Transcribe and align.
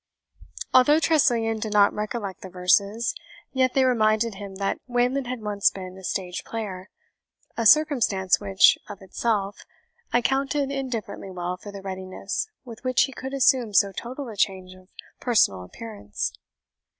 Although 0.73 0.99
Tressilian 0.99 1.59
did 1.59 1.73
not 1.73 1.93
recollect 1.93 2.41
the 2.41 2.49
verses, 2.49 3.13
yet 3.53 3.75
they 3.75 3.85
reminded 3.85 4.33
him 4.33 4.55
that 4.55 4.79
Wayland 4.87 5.27
had 5.27 5.43
once 5.43 5.69
been 5.69 5.95
a 5.95 6.03
stage 6.03 6.43
player, 6.43 6.89
a 7.55 7.67
circumstance 7.67 8.39
which, 8.39 8.79
of 8.89 9.03
itself, 9.03 9.63
accounted 10.11 10.71
indifferently 10.71 11.29
well 11.29 11.55
for 11.55 11.71
the 11.71 11.83
readiness 11.83 12.47
with 12.65 12.83
which 12.83 13.03
he 13.03 13.13
could 13.13 13.35
assume 13.35 13.75
so 13.75 13.91
total 13.91 14.27
a 14.27 14.35
change 14.35 14.73
of 14.73 14.87
personal 15.19 15.63
appearance. 15.63 16.33